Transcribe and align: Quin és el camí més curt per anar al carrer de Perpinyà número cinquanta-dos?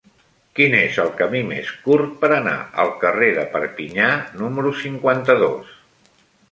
Quin 0.59 0.71
és 0.77 0.95
el 1.03 1.11
camí 1.19 1.41
més 1.49 1.69
curt 1.83 2.17
per 2.23 2.31
anar 2.39 2.57
al 2.85 2.91
carrer 3.05 3.31
de 3.39 3.47
Perpinyà 3.55 4.11
número 4.43 4.77
cinquanta-dos? 4.85 5.81